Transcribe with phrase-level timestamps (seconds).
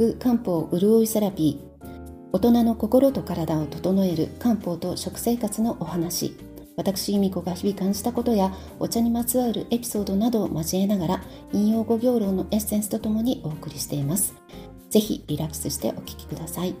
[0.00, 2.30] く漢方潤いセラピー。
[2.32, 6.34] 大人の心と体を整える漢方と食生活のお話。
[6.74, 14.34] 私由美子が日々感じたことやお茶にまつわるエピソードなどを交えながら引用語行論のエッセンスとともにお送りしています。
[14.88, 16.74] ぜひリラックスしてお聞きください。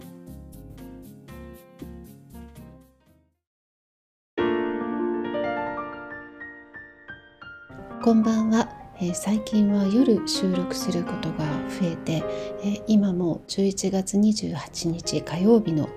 [8.02, 8.79] こんばんは。
[9.02, 11.46] えー、最近は夜収録することが
[11.80, 12.22] 増えて、
[12.62, 15.88] えー、今も11月28日火曜日の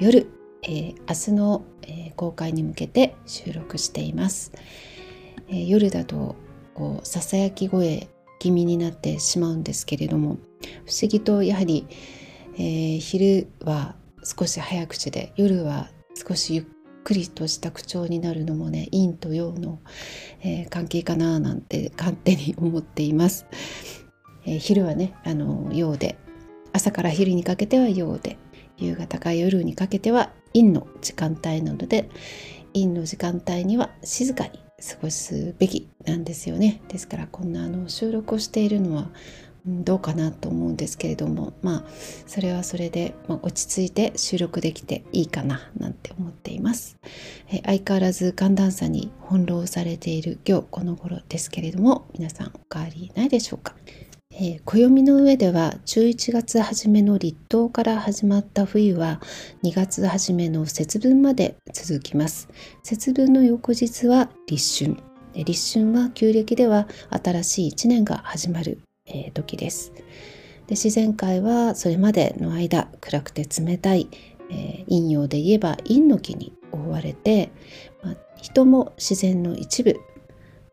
[0.00, 0.26] 夜、
[0.62, 4.52] えー、明日の、え公開に向けて収録しています、
[5.48, 6.34] え夜だと
[6.74, 8.08] こうささやき声
[8.38, 10.38] 気味になってしまうんですけれども
[10.86, 11.86] 不思議とやはり、
[12.58, 16.64] え昼は少し早口で夜は少しゆっ
[17.06, 19.78] くりとした口調になるのもね陰と陽の、
[20.42, 23.46] えー、関係かななんて勝手に思っています。
[24.44, 26.18] えー、昼はねあの陽で
[26.72, 28.38] 朝から昼にかけては陽で
[28.76, 32.10] 夕方から夜にかけては陰の時間帯なので
[32.74, 39.10] 陰の時間帯には静かに過ごすべきなんですよねですからこんなあの収録をしているのは
[39.66, 41.84] どうかなと思うんですけれどもまあ
[42.26, 46.96] それはそれで、まあ、落ち着いて収録できていいかななんて思っています。
[47.48, 53.74] え相変わらず寒暖差に翻弄されている今日この頃ですけれども皆さんお変わりないでしょうか。
[54.38, 59.20] えー、暦の上では11月初めの立冬から始まった冬は
[59.62, 62.48] 2月初めの節分まで続きます。
[62.82, 64.96] 節分の翌日は立春。
[65.34, 68.85] 立春は旧暦では新しい1年が始まる。
[69.06, 69.92] えー、時です。
[70.66, 74.08] で自然界はそれまでの間暗くて冷たい、
[74.50, 77.50] えー、陰陽で言えば陰の木に覆われて、
[78.02, 80.00] まあ、人も自然の一部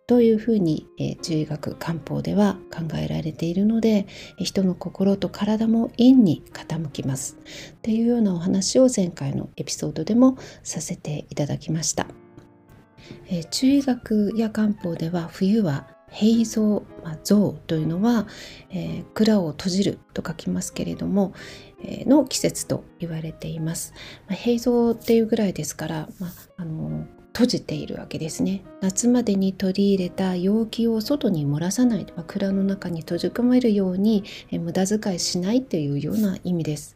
[0.05, 4.05] というふうに、えー、中医学漢方では考えられているので
[4.37, 7.37] 人の心と体も陰に傾きます
[7.71, 12.07] っていうようなお話を前回のエピソードでもさせていただきました。
[13.29, 18.27] えー、中医学や漢方では冬は平蔵、まあ、蔵というのは、
[18.69, 21.33] えー、蔵を閉じると書きますけれども、
[21.81, 23.93] えー、の季節と言われています。
[24.27, 36.95] まあ、平蔵っていうぐらいですから、まあ、あの閉じているわけですね夏までに取り入れた容器を外に漏らさない、まあ、蔵の中に閉じ込めるように、えー、無駄遣いしないというような意味です。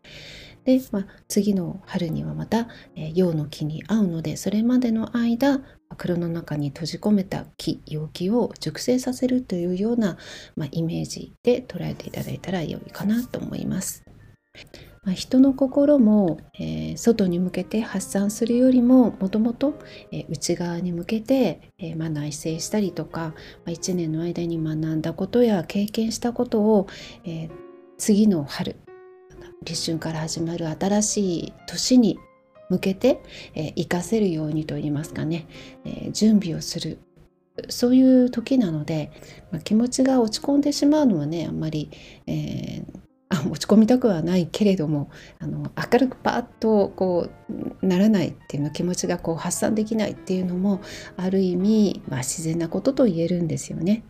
[0.67, 2.67] で、まあ、次の春にはまた、
[2.97, 10.17] えー、陽の木に合うのでそれまでの間袋の中に閉じ込めた木陽気を熟成させるというような、
[10.57, 14.03] まあ、イメージで捉えていただいたら良いかなと思います。
[15.05, 19.79] まあ、人の心も、えー、外に向けて発散するよりももともと
[20.27, 26.87] 内側に向けて、えー、まあ、内省したりとか、まあ、1年の間に学んだことや経験したことを、
[27.23, 27.49] えー、
[27.97, 28.75] 次の春
[29.63, 32.19] 立春から始まる新しい年に
[32.69, 33.21] 向けて、
[33.55, 35.47] えー、活かせるようにといいますかね、
[35.85, 36.99] えー、準備をする
[37.69, 39.11] そういう時なので、
[39.51, 41.89] まあ、気持ちが落ち込んでしまうのはねあんまり、
[42.27, 42.83] えー、
[43.29, 45.09] あ落ち込みたくはないけれども
[45.39, 50.81] あの明るくパッとこうならないっていうの気持ちがこう発散できないっていうのも
[51.15, 54.03] ある意味、まあ、自然なことと言えるんですよね。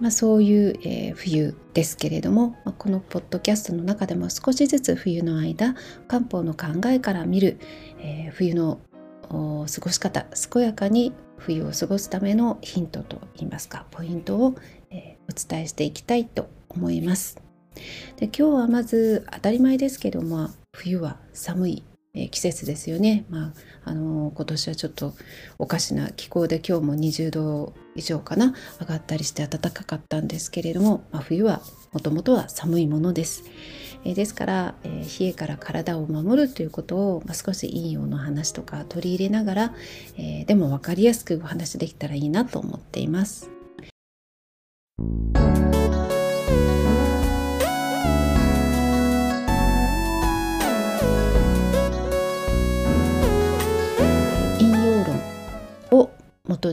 [0.00, 5.74] まあ、そういう、えー、冬ですけれども、まあ、このポッドキャストの中でも少しずつ冬の間
[6.08, 7.58] 漢方の考えから見る、
[7.98, 8.80] えー、冬の
[9.30, 14.54] 過ごし方健やかに冬を過ごすためのヒントといいますかポイントを、
[14.90, 17.40] えー、お伝えしていきたいと思います。
[18.16, 23.52] で今日はまず当たり前ですけども冬は寒い季節ですよね、ま
[23.84, 25.14] あ、あの今年はちょっと
[25.58, 31.62] おかしな気候で今日も20度以上かな上がったりして暖かかったんですけれども、まあ、冬は
[31.92, 33.44] もともとは寒いものです。
[34.04, 39.74] えですから、え冷えから体を守るということを、まあ、少し陰陽の話とか取り入れながら、
[40.16, 43.50] え、でも分かりやすくお話できたらいいなと思っています。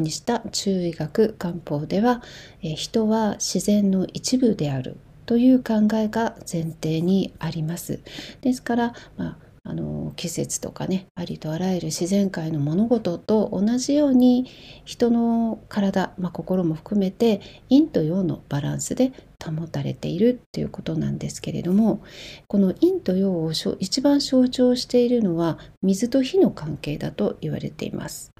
[0.08, 2.22] にした中医学漢方では、
[2.64, 8.00] え人は自然の一部であるという考えが前提にあります。
[8.42, 9.38] ですから、まあ
[9.70, 14.50] あの季節とかねありとあらゆる自然界の物事と同じように
[14.86, 19.12] 人の体、まあ、心も含めて陰と陽のバランスで
[19.46, 22.02] 保たれているということなんですけれども
[22.48, 28.37] この陰と陽を一番象徴しているのは水と火の関係だと言われています。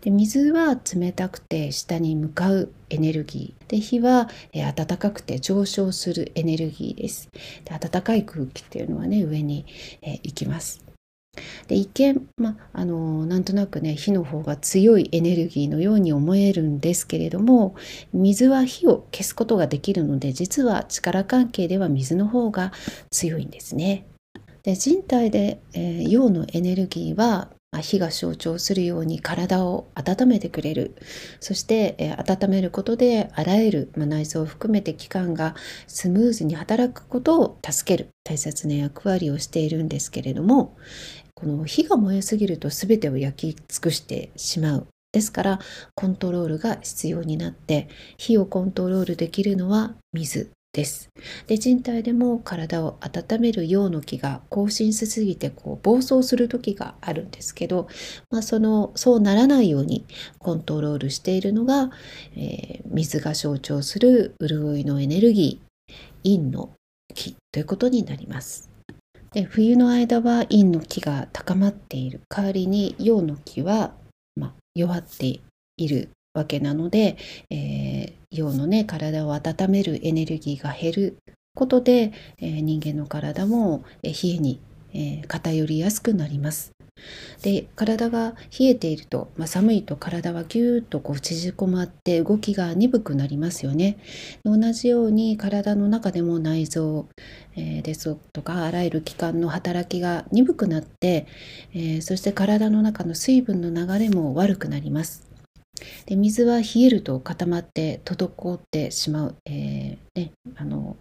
[0.00, 3.70] で水は冷たくて下に向かうエネルギー。
[3.70, 7.28] で火は、え暖かくて上昇するエネルギーです。
[7.64, 9.66] で暖かい空気っていうのはね上に、
[10.02, 10.86] え行きます。
[11.68, 17.74] で一見、まあのなんとなくね火の方が強いエネルギーのように思えるんですけれども
[18.12, 22.72] 水は火を消すことができるので実は力関係では水の方が
[23.10, 24.06] 強いんですね。
[24.62, 30.96] で人体で、えー、陽のエネルギーは火が象徴するように体を温めてくれる。
[31.40, 35.54] そして、え温めることであらゆる、ま内臓を含めて器官が
[35.86, 38.08] スムーズに働くことを助ける。
[38.24, 40.76] 大切な役割をしているんですけれども
[41.34, 44.86] この火が燃えすぎると全てを焼き尽くしてしまう。
[45.12, 45.60] ですから
[45.94, 47.88] コントロールが必要になって
[48.18, 50.55] 火をコントロールできるのは水。
[50.76, 51.08] です。
[51.46, 57.88] で人体でも体を温める陽の気が更新しすぎてこう暴走する時があるんですけど、
[58.30, 60.04] まあ、そのそうならないように
[60.38, 61.90] コントロールしているのが、
[62.36, 66.70] えー、水が象徴する潤いのエネルギー陰の
[67.14, 68.68] 気ということになります。
[69.32, 73.94] で冬の間は陰の気が高まっている代わりに陽の気は、
[74.34, 75.40] まあ、弱って
[75.78, 77.16] いるわけなので、
[77.50, 77.85] えー、
[78.36, 81.16] 陽のね体を温めるエネルギーが減る
[81.54, 84.60] ことで、えー、人間の体も冷えに、
[84.92, 86.76] えー、偏りやすくなります。
[87.42, 93.98] で体が冷えていると、まあ、寒いと体はぎゅーっとこう縮こまって動きが鈍くなりますよね。
[94.44, 97.06] 同じように体の中でも内臓、
[97.54, 101.26] えー、ですとかあらゆる器官の働きが鈍くなって、
[101.74, 105.25] えー、そして体の中の水分の流れも悪くなります。
[106.06, 110.96] で水は冷えると固まって滞ってしまう、えーね、あの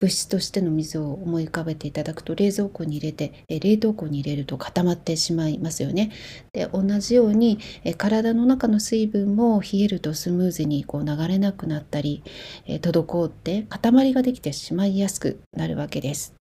[0.00, 6.12] 物質としての水を思い浮かべていただくと冷蔵庫に入れて冷凍庫に入れると固まってしまいますよね。
[6.52, 7.58] で同じように
[7.96, 12.22] 体の中の水分も冷えるとスムーズにこう流れなくなったり
[12.66, 16.37] 滞って塊ができてしまいやすくなるわけです。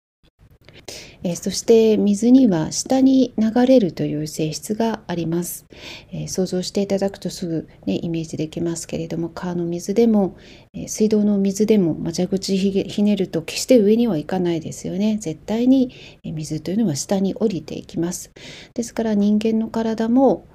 [1.24, 5.66] え、そして水には下に流れるという性質があります、
[6.12, 10.38] え、想像していただくとすぐ、ね、イメージできますけれども川の水でも、
[10.74, 15.18] え、水道の水でも、ま蛇口ひねると決して上にはいかないですよね。
[15.19, 15.94] 絶対に
[16.24, 18.31] 水というのは下に降りていきます。
[18.74, 20.45] ですから人間の体も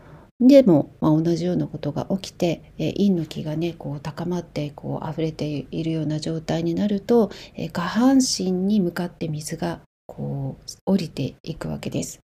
[0.41, 9.83] でも、まあ、同じようなことが起きて、え陰の気がねこう高まってこう溢れているような状態になると、え下半身に向かって水が
[10.21, 12.21] こう降りていくわけです。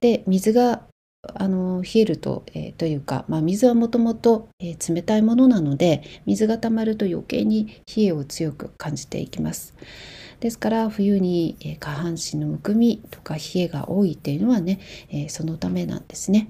[0.00, 0.82] で水が
[1.34, 9.74] あの冷えると、えー、というか、まあ、水はもともと冷たいものなので水が溜まると余計に冷えを強く感じていきます。
[10.40, 14.80] ですから冬に、え、下半身のむくみとか冷えが多いっていうのはね、
[15.10, 16.48] えー、そのためなんですね。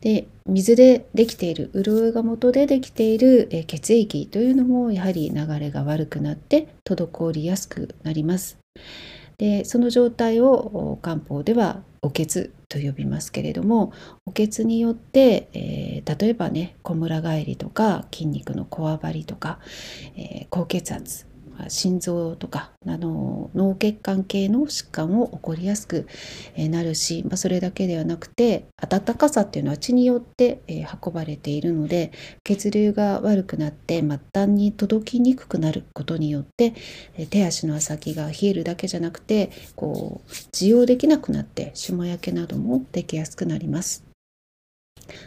[0.00, 8.63] で水でできている潤いが元でできている、え血液というのもやはり流れが悪くなって滞りやすくなります。
[9.38, 13.92] でその状態を漢方ではおけつと呼びますけれども
[14.26, 19.58] おけつによって、えー、例えばねこむら返りとか筋肉のこわばりとか、
[20.16, 21.26] えー、高血圧
[21.68, 26.06] 心臓とかあの脳血管系の疾患を起こりやすく
[26.56, 30.62] なるし、まあ、それだけではなくて温かさっていうのは血によって
[31.02, 32.12] 運ばれているので
[32.44, 36.74] 血流が悪くなって末端に届きにくくなることによって
[37.30, 44.04] 手足の先が冷えるだけじゃなくてこう受容できなくなって霜焼けなどもできやすくなります。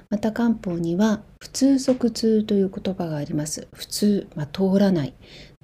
[0.09, 3.67] また漢方には普通即痛という言葉があります。
[3.73, 5.13] 普通、まあ、通らない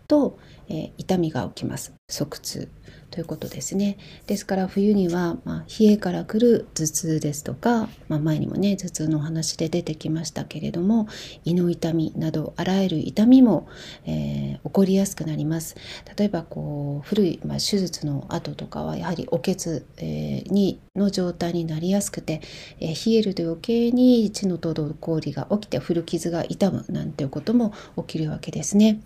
[0.07, 0.37] と
[0.69, 1.93] えー、痛みが起きます。
[2.07, 2.69] 側痛。
[3.13, 3.99] ということですね。
[4.25, 11.07] ですから冬には、まあ、冷えから来る頭痛ですとか、まあ、前にもね頭痛のお話で出てきましたけれども
[11.45, 13.69] 胃の痛みなどあらゆる痛みも、
[14.07, 15.75] えー、起こりやすくなります。
[16.17, 22.41] 例えばこう古い、まあ、手術の後とかはやはりおけつ、えー、にの状態になりやすくて、
[22.79, 29.01] えー、冷えると余計に血の滞りが起きて古傷が痛むなんていうことも起きるわけですね。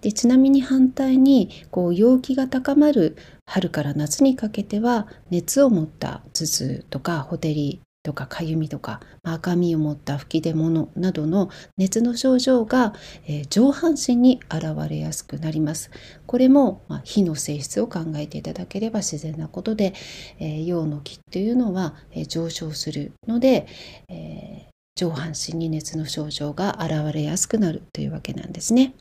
[0.00, 12.94] でちなみに反対にこう陽気が高まる春から夏にかけては熱を持った頭痛とかほてりとかかゆみとか赤みを持った吹き出物などの熱の症状が、
[13.26, 15.90] えー、上半身に現れやすくなります。
[16.24, 19.92] これも、まあ、火の性質を考えていただければ自然なことで、
[20.38, 23.66] えー、陽の気っていうのは、えー、上昇するので、
[24.08, 28.94] え上半身に熱の症状が現れやすくなるというわけなんですね。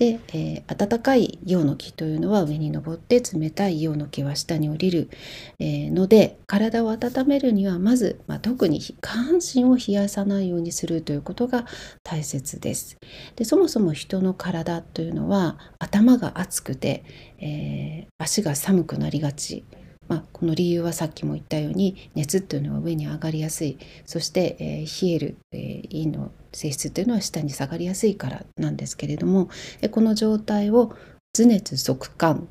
[0.00, 5.10] で、えー、暖かい陽の木というのは上に登って冷たい陽の木は下に降りる、
[5.58, 11.66] えー、ので体を温めるにはまず、まあ、特に下半身を冷やさないようにするということが
[12.02, 12.96] 大切です。
[13.36, 17.04] でそもそも人の体というのは頭が熱くて、
[17.38, 19.66] えー、足が寒くなりがち
[20.10, 23.78] まあ、この理由はさっきも言ったように熱っていうのは上に上がりやすい。
[24.04, 29.48] そして、えー、冷える、えー、陰の性質っていうのは下に下がりやすいからなんですけれども、
[29.92, 30.96] この状態を
[31.32, 32.48] 頭熱側感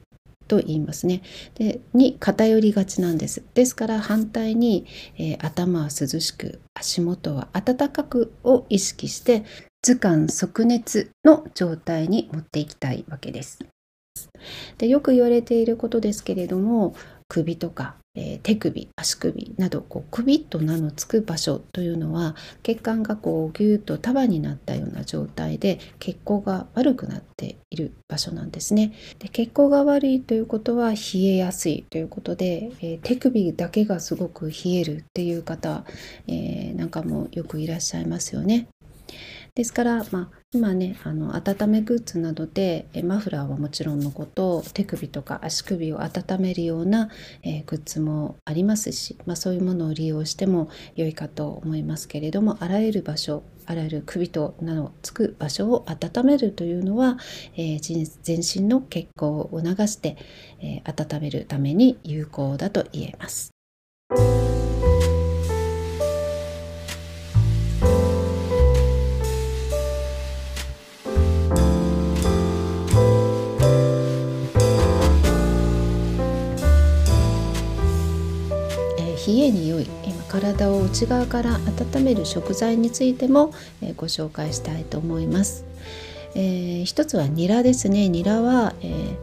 [0.48, 1.22] と言いますね。
[1.56, 3.44] でに偏りがちなんです。
[3.54, 4.86] ですから反対に、
[5.18, 9.44] えー、頭は涼しく足元は暖かくを意識して
[9.82, 13.60] 図鑑即熱の状態に持っていきたいわけです。
[14.78, 16.96] でよく言われていることですけれども
[17.30, 28.94] 首とか、えー、手首足首などこう首と名の付く場所というのは血管がこうギューッと束になったような状態で血行が悪くなっている場所なんですね。
[29.20, 35.86] で血行が悪いということは冷えやすいということで、えー、手首だけがすごく冷えるっていう方、
[36.28, 38.68] えー、なんかもよくいらっしゃいますよね。
[39.56, 47.10] ですから、まあ、今ねあの温めグッズなどでマフラーはもちろんのこと手首とか足首を温めるような、
[47.44, 57.20] えー、グッズもありますし、まあ、そういうものを利用しても良いかと思いますけれどもあらゆる場所あらゆる首と名のつく場所を温めるというのは、
[57.56, 60.18] えー、全身の血行を促して、
[60.60, 63.51] えー、温めるために有効だと言えます。
[79.50, 81.60] 冷えに良い今体を内側から
[81.96, 83.51] 温める食材についても、
[83.98, 85.65] ご紹介したいと思います、
[86.36, 88.10] えー、一つはニラですね。
[88.10, 89.15] ニラは、えー、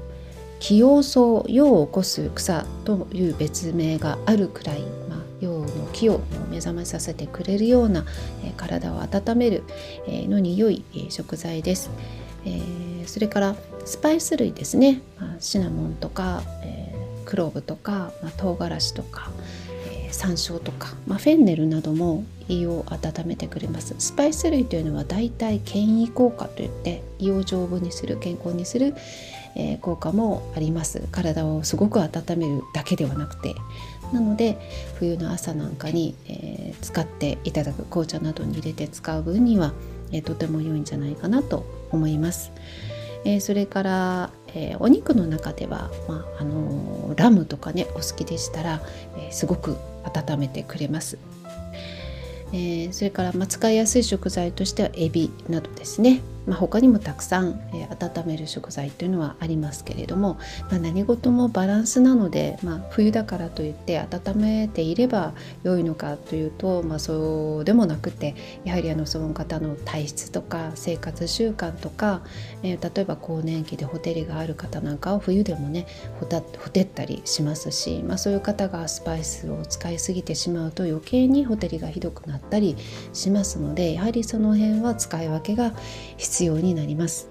[0.59, 8.05] 気葉草葉を起こす草という別名があるくらい、ま、陽の気を目覚めさせてくれるような、
[8.45, 9.63] えー、体を温める、
[10.09, 11.91] えのに良い、食材です、
[12.45, 12.61] え、
[13.07, 16.93] それからスパイス類ですね、まあ、シナモンとか、え、
[17.25, 19.31] クローブとか、まあ、唐辛子とか、
[20.17, 23.95] 山椒とか、まあ、フェンネルなども胃を温めてくれます。
[23.99, 28.95] スパイス類というのはだいたい健胃効果といって胃を丈夫にする健康にする、
[29.57, 31.03] えー、効果もあります。
[31.13, 33.55] 体をすごく温めるだけではなくて。
[34.13, 34.57] なので
[34.95, 39.73] 冬の朝なんかに、えー、使っていただく紅茶などに入れて使う分には、
[40.13, 42.53] えー、とても良いんじゃないかなと思います。
[43.25, 48.81] えー、それから、えー、お肉の中では、まああのー、ラムとかねお好きでしたら、
[49.19, 51.19] えすごく温めてくれます。
[52.53, 60.39] えそれから、まあ、使いやすい食材としてはエビなどですねまあ、他にもたくさん、えー、温める食材というのはありますけれども、
[60.71, 68.35] まあ、何事もバランスなので、まあ、冬だからといって温めていれば良いのかというと、まあ、そうでもなくて
[68.65, 72.23] やはりあのその方の体質とか生活習慣とか、
[72.63, 75.87] えー、例えば更年期でホテルがある方なんかは冬でもね
[76.21, 82.77] ほたほてったりしますし、まあ、そういう方がスパイスを使いすぎてしまうと余計にホテルがひどくなったり
[83.13, 85.73] しますのでやはりその辺は使い分けが
[86.17, 87.31] 必要必要になります。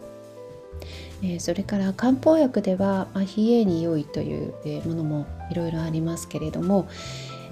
[1.21, 6.87] えそれから漢方薬では、まあ、冷えに良いという、えものもいろいろありますけれども、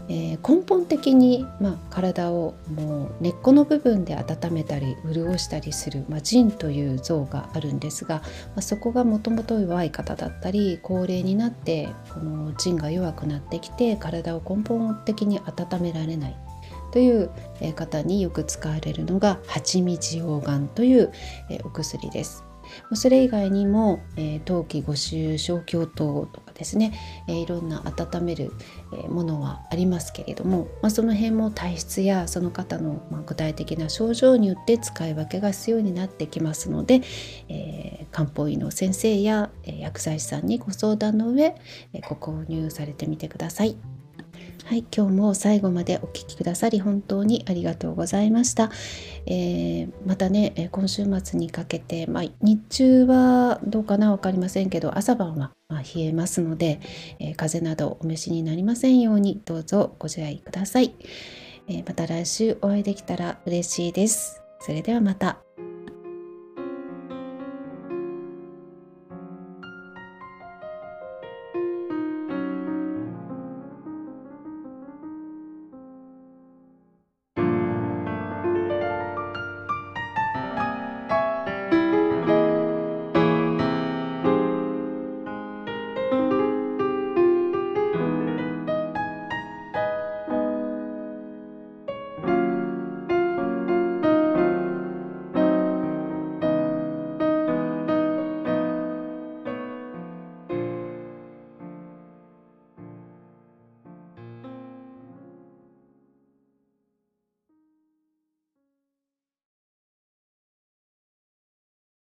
[0.10, 8.24] えー、根本的に、まあ、体をもう根っこの部分で温めたり潤したりする、まあ、腎という像があるんですが、ま
[8.57, 16.36] あ、そこがもともと弱い方だったり高齢になってこの腎が弱くなってきて体を根本的に温められない
[16.93, 17.31] という
[17.75, 21.12] 方によく使われるのが蜂蜜溶岩という
[21.63, 22.45] お薬です。
[22.93, 26.93] それ以外にも、え、冬季五臭小胸糖とかですね、
[27.27, 28.51] え、いろんな温める、
[28.93, 37.01] え、ものはありますけれども、ま、その辺も体質やその方の、ま、具体的な症状によって使い分けが必要になってきますので、
[37.50, 41.55] え漢方医の先生や、え薬剤師さんにご相談の上、
[41.93, 43.92] えご購入されてみてください。
[44.65, 48.72] はい、今日も最後までお聴きくださり本当にありがとうございました。
[49.25, 56.79] えー、またね、今週末にかけて、まあ、日中はどうかな分かりませんけど朝晩はま冷えますので、
[57.19, 60.95] えー、風邪などお召しになりませんようにどうぞご自愛ください。
[61.67, 64.41] えー、また来週お会いできたら嬉しいです。
[64.60, 65.39] それではまた。